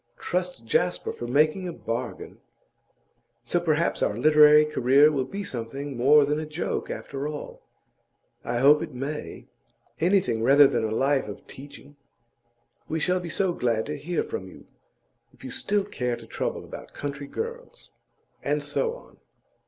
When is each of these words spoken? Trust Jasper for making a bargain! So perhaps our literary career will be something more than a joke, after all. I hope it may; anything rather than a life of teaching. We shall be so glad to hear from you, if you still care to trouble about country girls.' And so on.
Trust 0.17 0.65
Jasper 0.65 1.13
for 1.13 1.27
making 1.27 1.67
a 1.67 1.71
bargain! 1.73 2.39
So 3.43 3.59
perhaps 3.59 4.01
our 4.01 4.15
literary 4.15 4.65
career 4.65 5.11
will 5.11 5.25
be 5.25 5.43
something 5.43 5.95
more 5.95 6.25
than 6.25 6.39
a 6.39 6.45
joke, 6.47 6.89
after 6.89 7.27
all. 7.27 7.61
I 8.43 8.57
hope 8.57 8.81
it 8.81 8.95
may; 8.95 9.45
anything 9.99 10.41
rather 10.41 10.65
than 10.65 10.83
a 10.83 10.89
life 10.89 11.27
of 11.27 11.45
teaching. 11.45 11.97
We 12.89 12.99
shall 12.99 13.19
be 13.19 13.29
so 13.29 13.53
glad 13.53 13.85
to 13.85 13.95
hear 13.95 14.23
from 14.23 14.47
you, 14.47 14.65
if 15.33 15.43
you 15.43 15.51
still 15.51 15.83
care 15.83 16.15
to 16.15 16.25
trouble 16.25 16.63
about 16.63 16.93
country 16.95 17.27
girls.' 17.27 17.91
And 18.41 18.63
so 18.63 18.95
on. 18.95 19.17